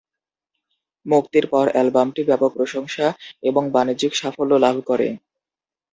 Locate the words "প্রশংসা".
2.57-3.07